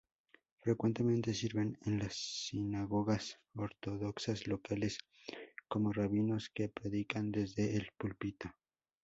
Frecuentemente 0.61 1.31
sirven 1.31 1.77
en 1.85 1.99
las 1.99 2.15
sinagogas 2.15 3.37
ortodoxas 3.53 4.47
locales, 4.47 4.97
como 5.67 5.93
rabinos 5.93 6.49
que 6.49 6.69
predican 6.69 7.31
desde 7.31 7.75
el 7.75 7.91
púlpito. 7.99 8.49